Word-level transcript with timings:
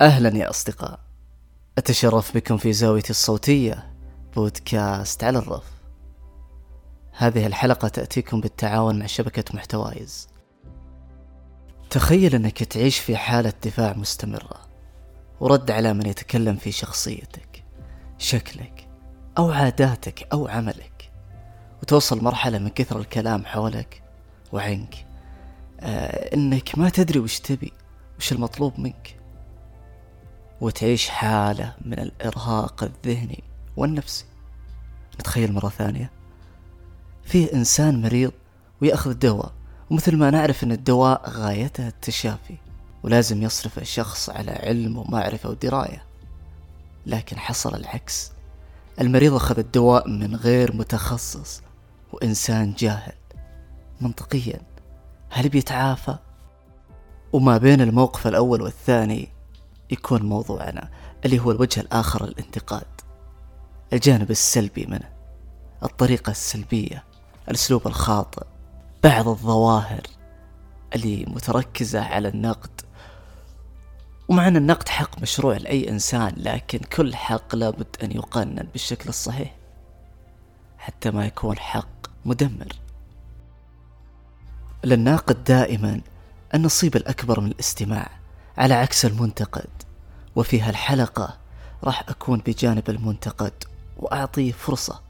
أهلا 0.00 0.36
يا 0.36 0.50
أصدقاء. 0.50 1.00
أتشرف 1.78 2.34
بكم 2.34 2.56
في 2.56 2.72
زاويتي 2.72 3.10
الصوتية 3.10 3.94
بودكاست 4.36 5.24
على 5.24 5.38
الرف. 5.38 5.70
هذه 7.12 7.46
الحلقة 7.46 7.88
تأتيكم 7.88 8.40
بالتعاون 8.40 8.98
مع 8.98 9.06
شبكة 9.06 9.44
محتوايز. 9.54 10.28
تخيل 11.90 12.34
أنك 12.34 12.64
تعيش 12.64 12.98
في 12.98 13.16
حالة 13.16 13.52
دفاع 13.64 13.92
مستمرة 13.92 14.60
ورد 15.40 15.70
على 15.70 15.94
من 15.94 16.06
يتكلم 16.06 16.56
في 16.56 16.72
شخصيتك 16.72 17.64
شكلك 18.18 18.88
أو 19.38 19.50
عاداتك 19.50 20.28
أو 20.32 20.48
عملك 20.48 21.12
وتوصل 21.82 22.24
مرحلة 22.24 22.58
من 22.58 22.68
كثر 22.68 22.98
الكلام 22.98 23.44
حولك 23.44 24.02
وعنك. 24.52 25.06
آه 25.80 26.34
إنك 26.34 26.78
ما 26.78 26.88
تدري 26.88 27.18
وش 27.18 27.40
تبي 27.40 27.72
وش 28.18 28.32
المطلوب 28.32 28.80
منك. 28.80 29.17
وتعيش 30.60 31.08
حالة 31.08 31.74
من 31.84 31.98
الإرهاق 31.98 32.84
الذهني 32.84 33.42
والنفسي. 33.76 34.24
نتخيل 35.20 35.52
مرة 35.52 35.68
ثانية. 35.68 36.10
فيه 37.24 37.52
إنسان 37.52 38.02
مريض 38.02 38.32
ويأخذ 38.82 39.14
دواء 39.14 39.52
ومثل 39.90 40.16
ما 40.16 40.30
نعرف 40.30 40.64
أن 40.64 40.72
الدواء 40.72 41.30
غايته 41.30 41.88
التشافي 41.88 42.56
ولازم 43.02 43.42
يصرف 43.42 43.78
الشخص 43.78 44.30
على 44.30 44.50
علم 44.50 44.98
ومعرفة 44.98 45.50
ودراية. 45.50 46.04
لكن 47.06 47.38
حصل 47.38 47.74
العكس. 47.74 48.32
المريض 49.00 49.34
أخذ 49.34 49.58
الدواء 49.58 50.08
من 50.08 50.36
غير 50.36 50.76
متخصص 50.76 51.62
وإنسان 52.12 52.74
جاهل. 52.78 53.12
منطقيا. 54.00 54.60
هل 55.30 55.48
بيتعافى؟ 55.48 56.16
وما 57.32 57.56
بين 57.58 57.80
الموقف 57.80 58.26
الأول 58.26 58.62
والثاني 58.62 59.28
يكون 59.90 60.22
موضوعنا 60.22 60.90
اللي 61.24 61.38
هو 61.38 61.50
الوجه 61.50 61.80
الآخر 61.80 62.26
للانتقاد. 62.26 62.86
الجانب 63.92 64.30
السلبي 64.30 64.86
منه 64.86 65.10
الطريقة 65.82 66.30
السلبية 66.30 67.04
الأسلوب 67.48 67.86
الخاطئ 67.86 68.46
بعض 69.04 69.28
الظواهر 69.28 70.02
اللي 70.94 71.24
متركزة 71.28 72.00
على 72.00 72.28
النقد. 72.28 72.80
ومع 74.28 74.48
أن 74.48 74.56
النقد 74.56 74.88
حق 74.88 75.22
مشروع 75.22 75.56
لأي 75.56 75.88
إنسان 75.88 76.32
لكن 76.36 76.78
كل 76.78 77.16
حق 77.16 77.54
لابد 77.54 77.96
أن 78.02 78.12
يقنن 78.12 78.68
بالشكل 78.72 79.08
الصحيح 79.08 79.56
حتى 80.78 81.10
ما 81.10 81.26
يكون 81.26 81.58
حق 81.58 82.06
مدمر. 82.24 82.72
للناقد 84.84 85.44
دائما 85.44 86.00
النصيب 86.54 86.96
الأكبر 86.96 87.40
من 87.40 87.50
الاستماع. 87.50 88.17
على 88.58 88.74
عكس 88.74 89.04
المنتقد. 89.06 89.68
وفي 90.36 90.60
هالحلقة 90.60 91.38
راح 91.84 92.08
أكون 92.08 92.42
بجانب 92.46 92.90
المنتقد 92.90 93.52
وأعطيه 93.96 94.52
فرصة 94.52 95.00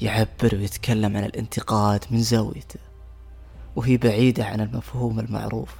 يعبر 0.00 0.54
ويتكلم 0.54 1.16
عن 1.16 1.24
الانتقاد 1.24 2.04
من 2.10 2.22
زاويته 2.22 2.80
وهي 3.76 3.96
بعيدة 3.96 4.44
عن 4.44 4.60
المفهوم 4.60 5.20
المعروف 5.20 5.74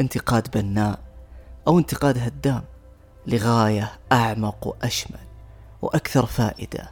انتقاد 0.00 0.50
بناء 0.50 0.98
أو 1.66 1.78
انتقاد 1.78 2.18
هدام 2.18 2.62
لغاية 3.26 3.92
أعمق 4.12 4.66
وأشمل 4.66 5.20
وأكثر 5.82 6.26
فائدة. 6.26 6.90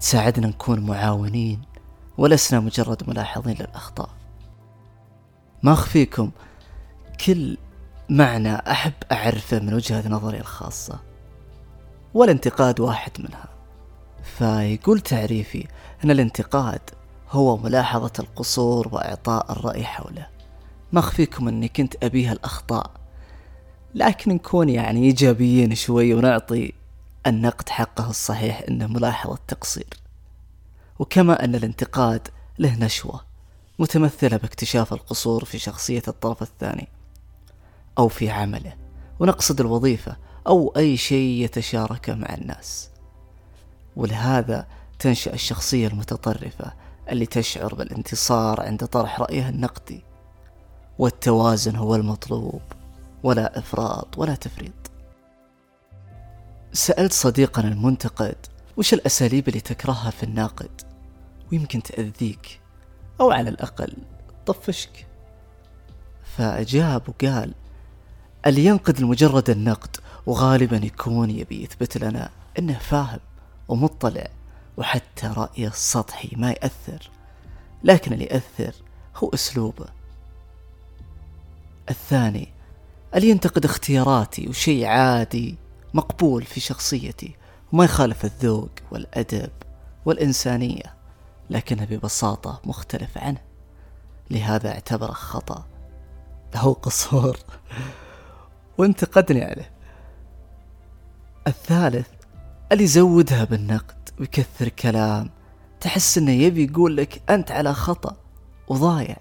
تساعدنا 0.00 0.46
نكون 0.46 0.80
معاونين 0.80 1.62
ولسنا 2.18 2.60
مجرد 2.60 3.08
ملاحظين 3.08 3.56
للأخطاء. 3.60 4.10
ما 5.62 5.72
أخفيكم 5.72 6.30
كل 7.26 7.58
معنى 8.08 8.54
أحب 8.54 8.92
أعرفه 9.12 9.58
من 9.58 9.74
وجهة 9.74 10.08
نظري 10.08 10.40
الخاصة 10.40 10.98
والانتقاد 12.14 12.80
واحد 12.80 13.12
منها. 13.18 13.48
فيقول 14.22 15.00
تعريفي 15.00 15.66
أن 16.04 16.10
الانتقاد 16.10 16.80
هو 17.30 17.56
ملاحظة 17.56 18.12
القصور 18.18 18.88
وإعطاء 18.92 19.52
الرأي 19.52 19.84
حوله. 19.84 20.26
ما 20.92 21.00
أخفيكم 21.00 21.48
أني 21.48 21.68
كنت 21.68 22.04
أبيها 22.04 22.32
الأخطاء 22.32 22.90
لكن 23.94 24.32
نكون 24.34 24.68
يعني 24.68 25.00
إيجابيين 25.04 25.74
شوي 25.74 26.14
ونعطي 26.14 26.72
النقد 27.26 27.68
حقه 27.68 28.10
الصحيح 28.10 28.62
أنه 28.68 28.86
ملاحظة 28.86 29.38
تقصير. 29.48 30.02
وكما 30.98 31.44
أن 31.44 31.54
الانتقاد 31.54 32.28
له 32.58 32.84
نشوة 32.84 33.20
متمثلة 33.78 34.36
باكتشاف 34.36 34.92
القصور 34.92 35.44
في 35.44 35.58
شخصية 35.58 36.02
الطرف 36.08 36.42
الثاني. 36.42 36.88
أو 37.98 38.08
في 38.08 38.30
عمله 38.30 38.76
ونقصد 39.20 39.60
الوظيفة 39.60 40.16
أو 40.46 40.72
أي 40.76 40.96
شيء 40.96 41.44
يتشاركه 41.44 42.14
مع 42.14 42.34
الناس. 42.34 42.90
ولهذا 43.96 44.66
تنشأ 44.98 45.32
الشخصية 45.34 45.88
المتطرفة 45.88 46.72
اللي 47.10 47.26
تشعر 47.26 47.74
بالانتصار 47.74 48.60
عند 48.60 48.84
طرح 48.84 49.20
رأيها 49.20 49.48
النقدي. 49.48 50.04
والتوازن 50.98 51.76
هو 51.76 51.94
المطلوب 51.94 52.62
ولا 53.22 53.58
إفراط 53.58 54.18
ولا 54.18 54.34
تفريط. 54.34 54.72
سألت 56.72 57.12
صديقنا 57.12 57.68
المنتقد 57.68 58.36
وش 58.76 58.94
الأساليب 58.94 59.48
اللي 59.48 59.60
تكرهها 59.60 60.10
في 60.10 60.22
الناقد؟ 60.22 60.80
ويمكن 61.52 61.82
تأذيك 61.82 62.60
أو 63.20 63.30
على 63.30 63.50
الأقل 63.50 63.96
تطفشك 64.46 65.06
فأجاب 66.36 67.08
وقال 67.08 67.54
اللي 68.46 68.64
ينقد 68.64 69.00
لمجرد 69.00 69.50
النقد 69.50 69.96
وغالبا 70.26 70.76
يكون 70.76 71.30
يبي 71.30 71.62
يثبت 71.62 71.98
لنا 71.98 72.30
إنه 72.58 72.78
فاهم 72.78 73.20
ومطلع 73.68 74.28
وحتى 74.76 75.26
رأيه 75.26 75.68
السطحي 75.68 76.30
ما 76.36 76.50
يأثر 76.50 77.10
لكن 77.84 78.12
اللي 78.12 78.24
يأثر 78.24 78.74
هو 79.16 79.28
أسلوبه. 79.34 79.86
الثاني 81.90 82.48
اللي 83.14 83.30
ينتقد 83.30 83.64
اختياراتي 83.64 84.48
وشيء 84.48 84.86
عادي 84.86 85.56
مقبول 85.94 86.42
في 86.42 86.60
شخصيتي 86.60 87.34
وما 87.72 87.84
يخالف 87.84 88.24
الذوق 88.24 88.70
والأدب 88.90 89.50
والإنسانية 90.04 90.94
لكنه 91.50 91.84
ببساطة 91.84 92.60
مختلف 92.64 93.18
عنه. 93.18 93.40
لهذا 94.30 94.68
اعتبره 94.68 95.12
خطأ. 95.12 95.66
له 96.54 96.72
قصور. 96.74 97.38
وانتقدني 98.78 99.44
عليه. 99.44 99.70
الثالث 101.46 102.08
اللي 102.72 102.84
يزودها 102.84 103.44
بالنقد؟ 103.44 104.08
ويكثر 104.20 104.68
كلام 104.68 105.30
تحس 105.80 106.18
إنه 106.18 106.30
يبي 106.30 106.64
يقول 106.64 106.96
لك 106.96 107.22
أنت 107.30 107.50
على 107.50 107.74
خطأ 107.74 108.16
وضايع. 108.68 109.16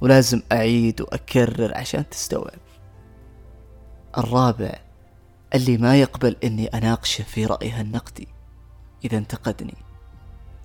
ولازم 0.00 0.42
أعيد 0.52 1.00
وأكرر 1.00 1.74
عشان 1.74 2.08
تستوعب. 2.08 2.58
الرابع 4.18 4.72
اللي 5.54 5.76
ما 5.76 5.96
يقبل 6.00 6.36
إني 6.44 6.66
أناقشه 6.66 7.24
في 7.24 7.46
رأيه 7.46 7.80
النقدي 7.80 8.28
إذا 9.04 9.18
انتقدني. 9.18 9.76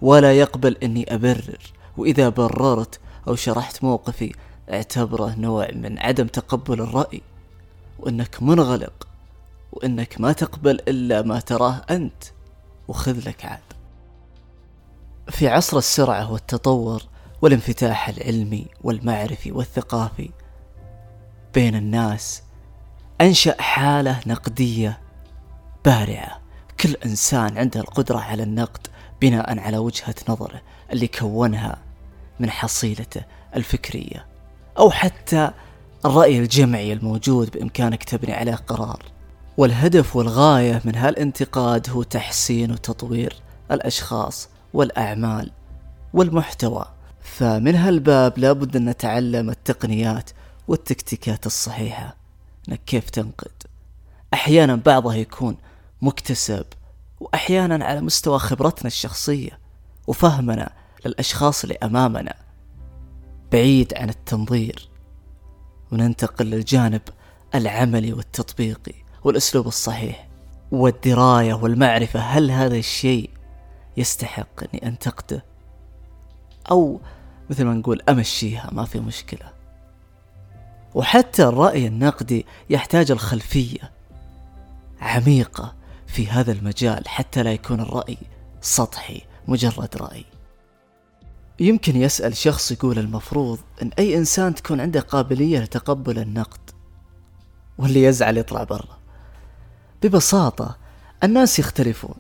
ولا 0.02 0.34
يقبل 0.34 0.78
إني 0.84 1.16
أبرر. 1.16 1.74
وإذا 1.98 2.30
بررت 2.30 3.00
أو 3.28 3.36
شرحت 3.36 3.84
موقفي 3.84 4.34
اعتبره 4.72 5.36
نوع 5.36 5.68
من 5.72 6.00
عدم 6.00 6.28
تقبل 6.28 6.82
الرأي. 6.82 7.22
وإنك 8.00 8.44
منغلق 8.44 9.08
وإنك 9.72 10.22
ما 10.22 10.32
تقبل 10.32 10.80
إلا 10.88 11.22
ما 11.22 11.40
تراه 11.40 11.82
أنت 11.90 12.24
وخذ 12.88 13.30
لك 13.30 13.46
عاد. 13.46 13.60
في 15.30 15.48
عصر 15.48 15.78
السرعة 15.78 16.32
والتطور 16.32 17.04
والانفتاح 17.42 18.10
العلمي 18.10 18.68
والمعرفي 18.84 19.52
والثقافي 19.52 20.30
بين 21.54 21.76
الناس 21.76 22.44
أنشأ 23.22 23.62
حالة 23.62 24.20
نقدية 24.28 25.00
بارعة. 25.86 26.40
كل 26.80 26.96
إنسان 27.06 27.58
عنده 27.58 27.80
القدرة 27.80 28.20
على 28.20 28.44
النقد 28.44 28.88
بناء 29.22 29.60
على 29.60 29.78
وجهة 29.78 30.16
نظره 30.30 30.62
اللي 30.92 31.08
كونها 31.08 31.78
من 32.40 32.50
حصيلته 32.52 33.22
الفكرية 33.56 34.26
أو 34.78 34.92
حتى 34.92 35.52
الرأي 36.06 36.40
الجمعي 36.40 36.94
الموجود 36.94 37.50
بإمكانك 37.50 38.04
تبني 38.04 38.34
عليه 38.34 38.56
قرار. 38.56 39.06
والهدف 39.58 40.16
والغاية 40.16 40.82
من 40.86 40.96
هالانتقاد 40.96 41.90
هو 41.90 42.04
تحسين 42.04 42.72
وتطوير 42.72 43.36
الأشخاص 43.72 44.50
والأعمال 44.74 45.52
والمحتوى. 46.14 46.86
فمن 47.22 47.76
هالباب 47.76 48.38
لابد 48.38 48.76
أن 48.76 48.90
نتعلم 48.90 49.50
التقنيات 49.50 50.30
والتكتيكات 50.68 51.46
الصحيحة. 51.46 52.16
إنك 52.70 52.82
كيف 52.86 53.10
تنقد؟ 53.10 53.64
أحيانا 54.34 54.76
بعضها 54.76 55.16
يكون 55.16 55.58
مكتسب 56.02 56.66
وأحيانا 57.20 57.86
على 57.86 58.02
مستوى 58.02 58.40
خبرتنا 58.40 58.88
الشخصية 58.88 59.60
وفهمنا 60.08 60.72
للأشخاص 61.06 61.64
اللي 61.64 61.78
أمامنا. 61.84 62.34
بعيد 63.52 63.94
عن 63.98 64.10
التنظير. 64.10 64.90
وننتقل 65.92 66.46
للجانب 66.46 67.02
العملي 67.56 68.14
والتطبيقي 68.14 68.94
والأسلوب 69.24 69.68
الصحيح 69.68 70.28
والدراية 70.72 71.54
والمعرفة. 71.54 72.20
هل 72.20 72.52
هذا 72.52 72.76
الشيء 72.76 73.30
يستحق 73.98 74.64
أني 74.64 74.88
أنتقده؟ 74.88 75.46
أو 76.72 77.00
مثل 77.50 77.66
ما 77.66 77.74
نقول 77.74 78.02
أمشيها 78.10 78.70
ما 78.72 78.86
في 78.86 79.00
مشكلة. 79.00 79.50
وحتى 80.96 81.44
الرأي 81.44 81.88
النقدي 81.88 82.46
يحتاج 82.70 83.12
الخلفية 83.12 83.92
عميقة 85.02 85.76
في 86.08 86.28
هذا 86.28 86.52
المجال 86.52 87.08
حتى 87.08 87.44
لا 87.44 87.54
يكون 87.54 87.80
الرأي 87.80 88.18
سطحي 88.62 89.22
مجرد 89.48 89.98
رأي. 89.98 90.26
يمكن 91.60 91.96
يسأل 91.96 92.38
شخص 92.38 92.72
يقول 92.72 93.00
المفروض 93.00 93.60
أن 93.82 93.92
أي 94.00 94.18
إنسان 94.18 94.56
تكون 94.56 94.82
عنده 94.82 95.00
قابلية 95.00 95.60
لتقبل 95.60 96.20
النقد 96.20 96.60
واللي 97.78 98.04
يزعل 98.04 98.38
يطلع 98.38 98.64
برا. 98.64 99.00
ببساطة 100.04 100.78
الناس 101.24 101.60
يختلفون. 101.60 102.16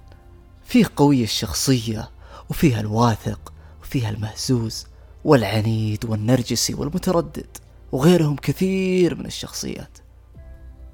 فيه 0.64 0.86
قوي 0.96 1.24
الشخصية 1.24 2.10
وفيها 2.50 2.80
الواثق 2.80 3.54
وفيها 3.82 4.10
المهزوز 4.10 4.88
والعنيد 5.24 6.06
والنرجسي 6.06 6.74
والمتردد 6.74 7.58
وغيرهم 7.92 8.36
كثير 8.36 9.16
من 9.16 9.26
الشخصيات. 9.26 9.98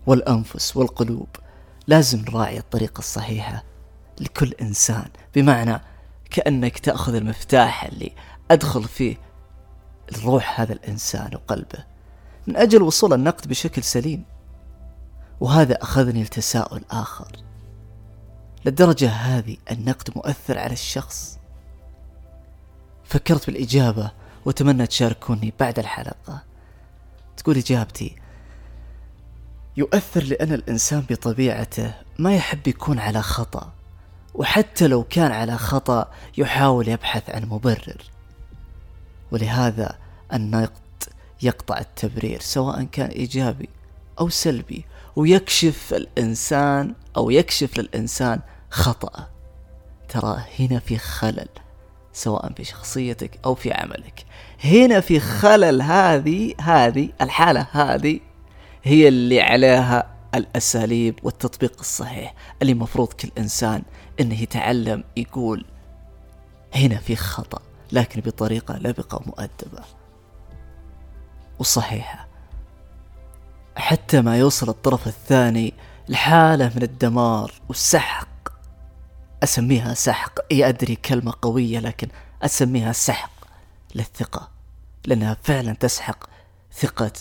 والأنفس 0.06 0.78
والقلوب 0.78 1.28
لازم 1.88 2.22
نراعي 2.22 2.58
الطريقة 2.58 3.00
الصحيحة 3.00 3.64
لكل 4.20 4.54
إنسان 4.62 5.08
بمعنى 5.36 5.82
كأنك 6.30 6.80
تأخذ 6.80 7.16
المفتاح 7.16 7.84
اللي 7.84 8.12
أدخل 8.52 8.84
فيه 8.84 9.18
الروح 10.12 10.60
هذا 10.60 10.74
الإنسان 10.74 11.36
وقلبه. 11.36 11.86
من 12.48 12.58
أجل 12.58 12.82
وصول 12.82 13.14
النقد 13.14 13.48
بشكل 13.48 13.84
سليم. 13.84 14.26
وهذا 15.40 15.84
أخذني 15.84 16.24
لتساؤل 16.24 16.84
آخر. 16.92 17.32
للدرجة 18.66 19.10
هذه 19.10 19.58
النقد 19.72 20.10
مؤثر 20.16 20.58
على 20.58 20.74
الشخص. 20.74 21.40
فكرت 23.04 23.48
بالإجابة 23.48 24.12
وأتمنى 24.46 24.88
تشاركوني 24.88 25.54
بعد 25.60 25.80
الحلقة. 25.80 26.44
تقول 27.38 27.58
إجابتي 27.58 28.16
يؤثر 29.78 30.24
لأن 30.24 30.54
الإنسان 30.54 31.04
بطبيعته 31.10 31.94
ما 32.20 32.36
يحب 32.36 32.68
يكون 32.68 33.00
على 33.00 33.22
خطأ. 33.22 33.74
وحتى 34.34 34.88
لو 34.88 35.04
كان 35.04 35.32
على 35.32 35.58
خطأ 35.58 36.12
يحاول 36.38 36.88
يبحث 36.88 37.30
عن 37.30 37.44
مبرر. 37.44 38.15
ولهذا 39.32 39.98
النقد 40.34 41.04
يقطع 41.42 41.78
التبرير 41.80 42.40
سواء 42.42 42.84
كان 42.84 43.10
إيجابي 43.10 43.70
أو 44.20 44.30
سلبي 44.30 44.86
ويكشف 45.16 45.94
الإنسان 45.94 46.94
أو 47.18 47.30
يكشف 47.30 47.78
للإنسان 47.78 48.40
خطأ. 48.70 49.28
ترى 50.10 50.44
هنا 50.60 50.80
في 50.80 50.98
خلل 50.98 51.48
سواء 52.14 52.54
في 52.54 52.64
شخصيتك 52.64 53.40
أو 53.46 53.56
في 53.56 53.74
عملك. 53.74 54.26
هنا 54.64 55.00
في 55.00 55.20
خلل 55.20 55.82
هذه 55.82 56.54
هذه 56.62 57.10
الحالة 57.22 57.68
هذه 57.72 58.20
هي 58.84 59.08
اللي 59.08 59.42
عليها 59.42 60.16
الأساليب 60.36 61.20
والتطبيق 61.24 61.80
الصحيح 61.80 62.34
اللي 62.62 62.74
مفروض 62.74 63.14
كل 63.14 63.30
إنسان 63.38 63.84
إنه 64.20 64.42
يتعلم 64.42 65.04
يقول 65.18 65.66
هنا 66.76 66.98
في 66.98 67.16
خطأ. 67.16 67.62
لكن 67.92 68.22
بطريقة 68.22 68.78
لبقة 68.78 69.16
ومؤدبة 69.16 69.84
وصحيحة. 71.60 72.28
حتى 73.78 74.22
ما 74.22 74.38
يوصل 74.38 74.70
الطرف 74.70 75.08
الثاني 75.08 75.74
لحالة 76.10 76.72
من 76.76 76.84
الدمار 76.84 77.54
والسحق 77.70 78.28
أسميها 79.44 79.94
سحق. 79.94 80.40
إي 80.52 80.70
أدري 80.70 80.96
كلمة 80.96 81.34
قوية 81.42 81.80
لكن 81.80 82.08
أسميها 82.42 82.92
سحق 82.92 83.32
للثقة 83.96 84.50
لأنها 85.06 85.38
فعلا 85.44 85.74
تسحق 85.74 86.30
ثقة 86.74 87.12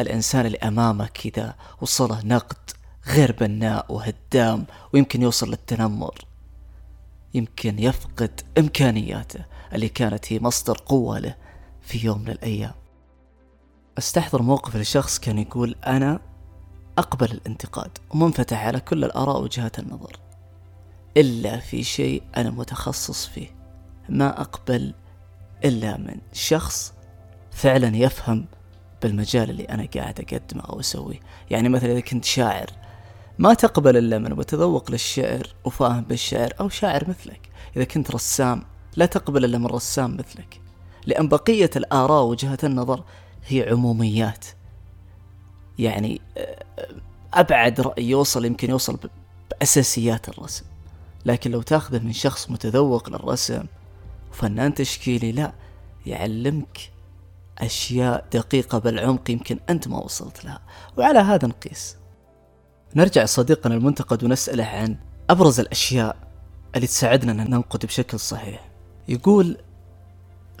الإنسان 0.00 0.46
اللي 0.46 0.58
أمامك 0.58 1.26
إذا 1.26 1.54
وصله 1.80 2.20
نقد 2.24 2.70
غير 3.06 3.32
بناء 3.40 3.92
وهدام 3.92 4.66
ويمكن 4.92 5.22
يوصل 5.22 5.50
للتنمر. 5.50 6.24
يمكن 7.34 7.78
يفقد 7.78 8.40
إمكانياته 8.58 9.44
اللي 9.72 9.88
كانت 9.88 10.32
هي 10.32 10.40
مصدر 10.40 10.78
قوة 10.86 11.18
له 11.18 11.34
في 11.82 12.06
يوم 12.06 12.20
من 12.20 12.30
الأيام. 12.30 12.74
أستحضر 13.98 14.42
موقف 14.42 14.76
لشخص 14.76 15.18
كان 15.18 15.38
يقول 15.38 15.76
أنا 15.86 16.20
أقبل 16.98 17.30
الانتقاد 17.30 17.98
ومنفتح 18.10 18.66
على 18.66 18.80
كل 18.80 19.04
الآراء 19.04 19.42
وجهات 19.42 19.78
النظر 19.78 20.16
إلا 21.16 21.58
في 21.58 21.82
شيء 21.82 22.22
أنا 22.36 22.50
متخصص 22.50 23.26
فيه. 23.26 23.48
ما 24.08 24.40
أقبل 24.40 24.94
إلا 25.64 25.96
من 25.96 26.18
شخص 26.32 26.94
فعلا 27.50 27.96
يفهم 27.96 28.46
بالمجال 29.02 29.50
اللي 29.50 29.64
أنا 29.64 29.88
قاعد 29.96 30.20
أقدمه 30.20 30.62
أو 30.62 30.80
أسويه. 30.80 31.20
يعني 31.50 31.68
مثلا 31.68 31.92
إذا 31.92 32.00
كنت 32.00 32.24
شاعر 32.24 32.66
ما 33.38 33.54
تقبل 33.54 33.96
إلا 33.96 34.18
من 34.18 34.30
متذوق 34.30 34.90
للشعر 34.90 35.46
وفاهم 35.64 36.04
بالشعر 36.04 36.52
أو 36.60 36.68
شاعر 36.68 37.08
مثلك. 37.08 37.48
إذا 37.76 37.84
كنت 37.84 38.10
رسام 38.10 38.62
لا 38.96 39.06
تقبل 39.06 39.44
إلا 39.44 39.58
من 39.58 39.66
رسام 39.66 40.16
مثلك. 40.16 40.60
لأن 41.06 41.28
بقية 41.28 41.70
الآراء 41.76 42.24
وجهات 42.24 42.64
النظر 42.64 43.04
هي 43.46 43.68
عموميات. 43.70 44.44
يعني 45.78 46.20
آه، 46.38 46.64
أبعد 47.34 47.80
رأي 47.80 48.08
يوصل 48.08 48.44
يمكن 48.44 48.70
يوصل 48.70 48.98
بأساسيات 49.50 50.28
الرسم. 50.28 50.64
لكن 51.26 51.50
لو 51.50 51.62
تأخذه 51.62 51.98
من 51.98 52.12
شخص 52.12 52.50
متذوق 52.50 53.10
للرسم 53.10 53.64
وفنان 54.30 54.74
تشكيلي 54.74 55.32
لا 55.32 55.52
يعلمك 56.06 56.90
أشياء 57.58 58.26
دقيقة 58.32 58.78
بالعمق 58.78 59.30
يمكن 59.30 59.58
أنت 59.70 59.88
ما 59.88 59.98
وصلت 59.98 60.44
لها. 60.44 60.60
وعلى 60.96 61.18
هذا 61.18 61.48
نقيس. 61.48 61.96
نرجع 62.96 63.24
صديقنا 63.24 63.74
المنتقد 63.74 64.24
ونسأله 64.24 64.64
عن 64.64 64.96
أبرز 65.30 65.60
الأشياء 65.60 66.16
اللي 66.76 66.86
تساعدنا 66.86 67.32
أن 67.32 67.50
ننقد 67.50 67.86
بشكل 67.86 68.20
صحيح. 68.20 68.70
يقول 69.08 69.56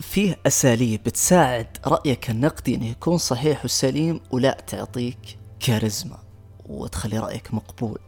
فيه 0.00 0.36
أساليب 0.46 1.02
بتساعد 1.02 1.66
رأيك 1.86 2.30
النقدي 2.30 2.74
أنه 2.74 2.86
يكون 2.86 3.18
صحيح 3.18 3.64
وسليم 3.64 4.20
ولا 4.30 4.56
تعطيك 4.66 5.38
كاريزما 5.60 6.18
وتخلي 6.66 7.18
رأيك 7.18 7.54
مقبول. 7.54 7.98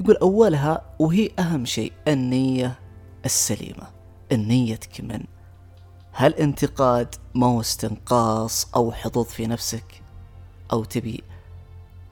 يقول 0.00 0.16
أولها 0.16 0.82
وهي 0.98 1.30
أهم 1.38 1.64
شيء 1.64 1.92
النية 2.08 2.78
السليمة 3.24 3.86
النيتك 4.32 5.00
من 5.00 5.24
هل 6.12 6.34
انتقاد 6.34 7.14
ما 7.34 7.46
هو 7.46 7.60
استنقاص 7.60 8.68
أو 8.76 8.92
حظوظ 8.92 9.26
في 9.26 9.46
نفسك 9.46 10.02
أو 10.72 10.84
تبي 10.84 11.22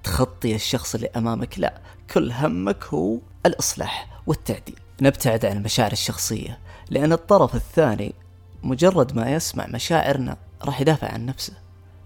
تخطي 0.05 0.55
الشخص 0.55 0.95
اللي 0.95 1.09
أمامك. 1.17 1.59
لا 1.59 1.81
كل 2.15 2.33
همك 2.33 2.85
هو 2.85 3.19
الإصلاح 3.47 4.09
والتعديل. 4.27 4.79
نبتعد 5.03 5.45
عن 5.45 5.57
المشاعر 5.57 5.93
الشخصية 5.93 6.59
لأن 6.91 7.13
الطرف 7.13 7.55
الثاني 7.55 8.15
مجرد 8.63 9.17
ما 9.17 9.33
يسمع 9.33 9.67
مشاعرنا 9.67 10.37
راح 10.65 10.81
يدافع 10.81 11.13
عن 11.13 11.27
نفسه 11.27 11.53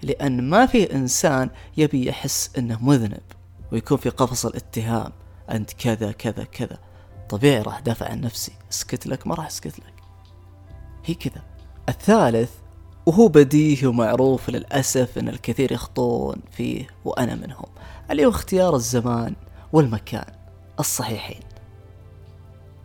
لأن 0.03 0.51
ما 0.51 0.67
في 0.67 0.95
إنسان 0.95 1.51
يبي 1.77 2.09
يحس 2.09 2.51
أنه 2.59 2.85
مذنب 2.85 3.23
ويكون 3.73 3.99
في 3.99 4.09
قفص 4.09 4.47
الاتهام 4.47 5.13
أنت 5.51 5.73
كذا 5.73 6.13
كذا 6.13 6.45
كذا. 6.45 6.79
طبيعي 7.29 7.63
راح 7.63 7.81
دافع 7.81 8.09
عن 8.09 8.21
نفسي 8.21 8.53
اسكت 8.73 9.07
لك 9.07 9.27
ما 9.27 9.35
راح 9.35 9.47
أسكت 9.47 9.79
لك. 9.79 9.95
هي 11.05 11.15
كذا. 11.15 11.43
الثالث 11.89 12.51
وهو 13.07 13.29
بديهي 13.29 13.87
ومعروف 13.87 14.51
للأسف 14.51 15.19
أن 15.19 15.29
الكثير 15.29 15.73
يخطون 15.73 16.37
فيه 16.53 16.87
وأنا 17.05 17.35
منهم. 17.35 17.67
اللي 18.11 18.27
هو 18.27 18.31
اختيار 18.31 18.77
الزمان 18.77 19.35
والمكان 19.73 20.33
الصحيحين. 20.81 21.41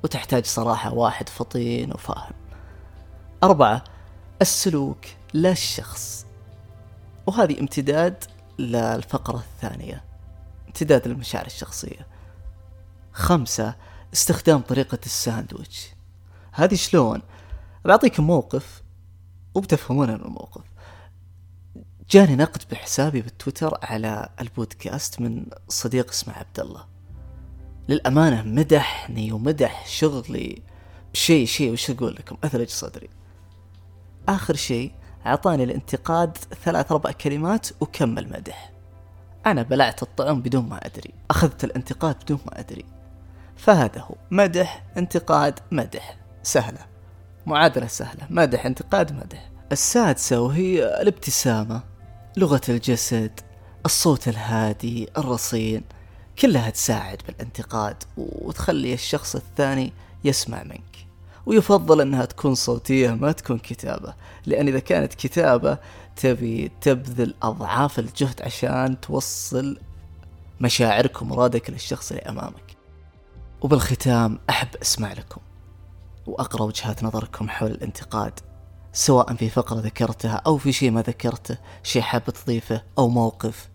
وتحتاج 0.04 0.46
صراحة 0.46 0.94
واحد 0.94 1.30
فطين 1.30 1.92
وفاهم. 1.94 2.34
أربعة 3.44 3.84
السلوك 4.42 5.06
لا 5.34 5.52
الشخص. 5.52 6.26
وهذه 7.28 7.60
امتداد 7.60 8.24
للفقرة 8.60 9.38
الثانية 9.38 10.04
امتداد 10.68 11.08
للمشاعر 11.08 11.46
الشخصية. 11.46 12.08
خمسة 13.14 13.76
استخدام 14.14 14.62
طريقة 14.62 15.00
الساندويتش. 15.06 15.88
هذه 16.52 16.76
شلون؟ 16.76 17.22
بعطيكم 17.86 18.24
موقف 18.24 18.82
وبتفهمون 19.54 20.10
الموقف 20.10 20.64
جاني 22.10 22.36
نقد 22.36 22.62
بحسابي 22.72 23.22
بالتويتر 23.22 23.78
على 23.84 24.30
البودكاست 24.42 25.22
من 25.22 25.46
صديق 25.68 26.10
اسمه 26.10 26.34
عبد 26.34 26.60
الله 26.60 26.86
للأمانة 27.90 28.42
مدحني 28.42 29.32
ومدح 29.32 29.88
شغلي 29.88 30.62
بشيء 31.14 31.46
شيء 31.46 31.72
وش 31.72 31.90
أقول 31.90 32.16
لكم؟ 32.16 32.38
أثلج 32.44 32.70
صدري. 32.70 33.10
آخر 34.30 34.56
شيء 34.56 34.92
أعطاني 35.26 35.64
الانتقاد 35.64 36.38
ثلاث 36.38 36.92
أربع 36.92 37.12
كلمات 37.12 37.68
وكمل 37.82 38.30
مدح. 38.30 38.72
أنا 39.46 39.62
بلعت 39.62 40.04
الطعم 40.04 40.42
بدون 40.42 40.70
ما 40.70 40.86
أدري. 40.86 41.14
أخذت 41.32 41.64
الانتقاد 41.64 42.16
بدون 42.24 42.40
ما 42.46 42.60
أدري. 42.60 42.86
فهذا 43.58 44.02
هو. 44.02 44.16
مدح 44.32 44.84
انتقاد 44.98 45.60
مدح. 45.72 46.18
سهلة. 46.44 46.91
معادلة 47.46 47.88
سهلة. 47.88 48.28
مدح 48.30 48.66
انتقاد 48.66 49.14
مدح 49.14 49.50
السادسة 49.72 50.42
وهي 50.42 51.02
الابتسامة. 51.02 51.84
لغة 52.38 52.62
الجسد 52.70 53.40
الصوت 53.86 54.28
الهادي 54.28 55.10
الرصين. 55.18 55.84
كلها 56.40 56.70
تساعد 56.70 57.22
بالانتقاد 57.28 58.04
وتخلي 58.18 58.94
الشخص 58.94 59.36
الثاني 59.36 59.94
يسمع 60.24 60.64
منك. 60.64 61.08
ويفضل 61.46 62.02
إنها 62.02 62.26
تكون 62.26 62.56
صوتية 62.56 63.10
ما 63.12 63.32
تكون 63.32 63.58
كتابة. 63.58 64.14
لأن 64.46 64.68
إذا 64.68 64.80
كانت 64.80 65.14
كتابة 65.14 65.78
تبي 66.16 66.72
تبذل 66.82 67.34
أضعاف 67.44 68.00
الجهد 68.00 68.42
عشان 68.42 69.02
توصل 69.02 69.80
مشاعرك 70.62 71.22
ومرادك 71.22 71.70
للشخص 71.70 72.12
اللي 72.12 72.24
أمامك. 72.24 72.76
وبالختام 73.62 74.40
أحب 74.50 74.76
أسمع 74.82 75.14
لكم. 75.14 75.42
وأقرأ 76.28 76.64
وجهات 76.64 77.04
نظركم 77.04 77.50
حول 77.50 77.72
الانتقاد 77.72 78.40
سواء 78.94 79.36
في 79.36 79.50
فقرة 79.50 79.80
ذكرتها 79.80 80.42
أو 80.46 80.58
في 80.58 80.72
شيء 80.72 80.92
ما 80.92 81.02
ذكرته 81.02 81.58
شيء 81.84 82.02
حاب 82.02 82.24
تضيفه 82.24 82.84
أو 82.98 83.10
موقف. 83.10 83.70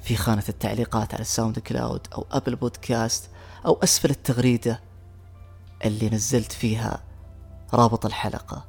في 0.00 0.16
خانة 0.16 0.44
التعليقات 0.48 1.14
على 1.14 1.20
ال 1.20 1.58
SoundCloud 1.58 2.06
أو 2.14 2.26
Apple 2.30 2.56
Podcast 2.56 3.30
أو 3.66 3.78
أسفل 3.82 4.10
التغريدة 4.10 4.80
اللي 5.84 6.08
نزلت 6.10 6.52
فيها 6.52 7.02
رابط 7.74 8.06
الحلقة. 8.06 8.64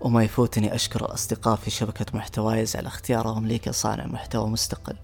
وما 0.00 0.24
يفوتني 0.24 0.74
أشكر 0.74 1.04
الأصدقاء 1.04 1.56
في 1.56 1.70
شبكة 1.70 2.06
محتوايز 2.14 2.76
على 2.76 2.88
اختيارهم 2.88 3.46
لي 3.46 3.58
كصانع 3.58 4.06
محتوى 4.06 4.50
مستقل. 4.50 4.96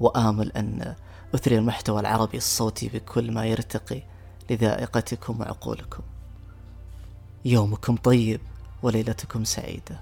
وآمل 0.00 0.52
أن 0.52 0.94
أثري 1.34 1.58
المحتوى 1.58 2.00
العربي 2.00 2.36
الصوتي 2.36 2.88
بكل 2.88 3.32
ما 3.32 3.46
يرتقي 3.46 4.02
لذائقتكم 4.50 5.40
وعقولكم. 5.40 6.02
يومكم 7.44 7.96
طيب 7.96 8.40
وليلتكم 8.82 9.44
سعيدة. 9.44 10.00